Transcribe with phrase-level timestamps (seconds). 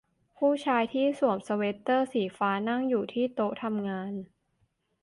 [0.37, 4.13] ผู้ชายที่สวมสเวทเตอร์สีฟ้านั่งอยู่ที่โต๊ะทำงาน